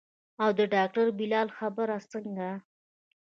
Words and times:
او 0.43 0.49
د 0.59 0.59
ډاکتر 0.73 1.05
بلال 1.17 1.47
خبره 1.57 1.97
څنګه. 2.11 2.49